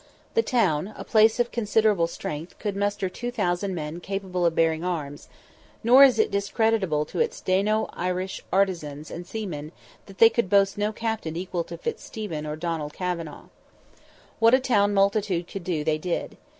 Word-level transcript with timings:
The 0.33 0.41
town, 0.41 0.95
a 0.97 1.03
place 1.03 1.39
of 1.39 1.51
considerable 1.51 2.07
strength, 2.07 2.57
could 2.57 2.75
muster 2.75 3.07
2,000 3.07 3.75
men 3.75 3.99
capable 3.99 4.47
of 4.47 4.55
bearing 4.55 4.83
arms, 4.83 5.27
nor 5.83 6.03
is 6.03 6.17
it 6.17 6.31
discreditable 6.31 7.05
to 7.05 7.19
its 7.19 7.39
Dano 7.39 7.87
Irish 7.93 8.43
artizans 8.51 9.11
and 9.11 9.27
seamen 9.27 9.71
that 10.07 10.17
they 10.17 10.31
could 10.31 10.49
boast 10.49 10.75
no 10.75 10.91
captain 10.91 11.35
equal 11.35 11.63
to 11.65 11.77
Fitzstephen 11.77 12.47
or 12.47 12.55
Donald 12.55 12.93
Kavanagh. 12.93 13.49
What 14.39 14.55
a 14.55 14.59
town 14.59 14.91
multitude 14.95 15.47
could 15.47 15.63
do 15.63 15.83
they 15.83 15.99
did. 15.99 16.35